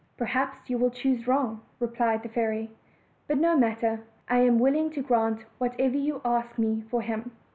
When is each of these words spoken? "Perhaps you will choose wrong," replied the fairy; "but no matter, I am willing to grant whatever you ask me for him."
"Perhaps 0.17 0.67
you 0.67 0.79
will 0.79 0.89
choose 0.89 1.27
wrong," 1.27 1.61
replied 1.79 2.23
the 2.23 2.29
fairy; 2.29 2.71
"but 3.27 3.37
no 3.37 3.55
matter, 3.55 4.01
I 4.27 4.39
am 4.39 4.57
willing 4.57 4.89
to 4.93 5.01
grant 5.03 5.45
whatever 5.59 5.95
you 5.95 6.21
ask 6.25 6.57
me 6.57 6.81
for 6.89 7.03
him." 7.03 7.29